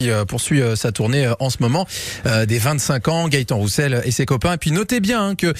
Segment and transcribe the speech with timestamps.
[0.00, 1.84] Il euh, poursuit euh, sa tournée euh, en ce moment
[2.24, 4.52] des 25 ans, Gaëtan Roussel et ses copains.
[4.52, 5.52] Et puis notez bien hein, que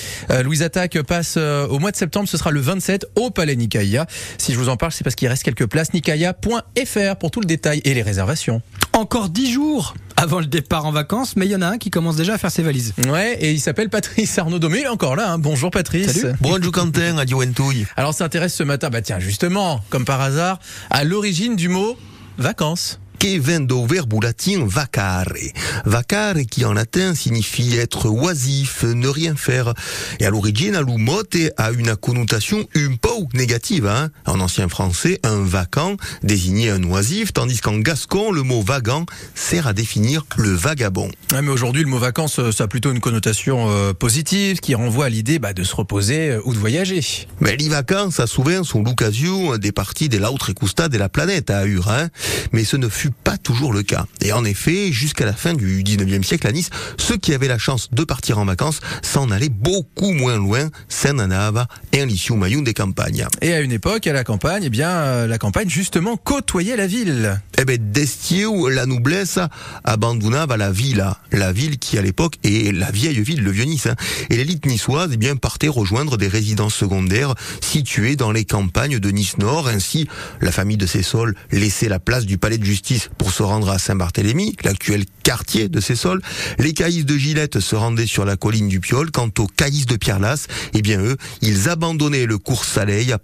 [0.45, 4.07] Louise Attaque passe au mois de septembre, ce sera le 27 au Palais Nicaïa.
[4.37, 5.93] Si je vous en parle, c'est parce qu'il reste quelques places.
[5.93, 8.63] Nicaïa.fr pour tout le détail et les réservations.
[8.93, 11.91] Encore 10 jours avant le départ en vacances, mais il y en a un qui
[11.91, 12.95] commence déjà à faire ses valises.
[13.09, 15.33] Ouais, et il s'appelle Patrice Arnaud Domé, il est encore là.
[15.33, 15.39] Hein.
[15.39, 16.13] Bonjour Patrice.
[16.13, 16.37] Salut.
[16.41, 17.87] Bonjour Quentin, adieu Entouille.
[17.97, 21.97] Alors ça intéresse ce matin, bah tiens, justement, comme par hasard, à l'origine du mot
[22.39, 25.53] vacances du verbe latin vacare.
[25.85, 29.75] Vacare qui en latin signifie être oisif, ne rien faire.
[30.21, 32.97] Et à l'origine, l'umote a une connotation un
[33.35, 33.87] négative.
[33.87, 39.07] Hein en ancien français, un vacant désignait un oisif, tandis qu'en gascon, le mot vagant
[39.35, 41.11] sert à définir le vagabond.
[41.33, 45.07] Ouais, mais aujourd'hui, le mot vacances, ça a plutôt une connotation euh, positive qui renvoie
[45.07, 47.01] à l'idée bah, de se reposer euh, ou de voyager.
[47.41, 51.51] Mais les vacances, ça souvent sont l'occasion des parties de l'autre costa de la planète
[51.51, 51.89] à Ur.
[51.89, 52.09] Hein
[52.53, 54.07] mais ce ne fut pas toujours le cas.
[54.21, 57.59] Et en effet, jusqu'à la fin du 19e siècle à Nice, ceux qui avaient la
[57.59, 62.75] chance de partir en vacances s'en allaient beaucoup moins loin, Saint-Nanava et Lisiou Mayoun des
[62.75, 63.08] campagnes.
[63.41, 66.87] Et à une époque, à la campagne, eh bien, euh, la campagne justement côtoyait la
[66.87, 67.41] ville.
[67.59, 69.39] Eh Destiou, la noblesse
[69.85, 73.87] abandonnava la ville, la ville qui à l'époque est la vieille ville, le vieux Nice.
[73.87, 73.97] Hein.
[74.31, 79.11] Et l'élite niçoise, eh bien, partait rejoindre des résidences secondaires situées dans les campagnes de
[79.11, 79.69] Nice Nord.
[79.69, 80.09] Ainsi,
[80.41, 83.79] la famille de Cessol laissait la place du palais de justice pour se rendre à
[83.79, 86.23] Saint-Barthélemy, l'actuel quartier de sols.
[86.59, 89.11] Les caïs de Gillette se rendaient sur la colline du Piol.
[89.11, 92.65] Quant aux caïs de Pierre-Las, eh bien eux, ils abandonnaient le cours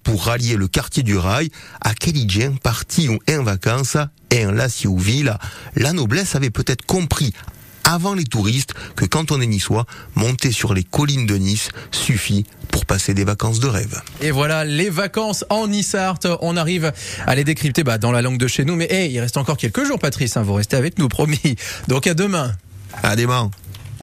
[0.03, 3.97] Pour rallier le quartier du Rail à Kéligien, parti en vacances
[4.31, 5.37] et en ville.
[5.77, 7.33] La noblesse avait peut-être compris
[7.85, 12.45] avant les touristes que quand on est niçois, monter sur les collines de Nice suffit
[12.71, 14.01] pour passer des vacances de rêve.
[14.21, 16.93] Et voilà, les vacances en Nissart, on arrive
[17.27, 18.77] à les décrypter bah, dans la langue de chez nous.
[18.77, 21.57] Mais hey, il reste encore quelques jours, Patrice, hein, vous restez avec nous, promis.
[21.89, 22.53] Donc à demain.
[23.03, 23.51] À demain.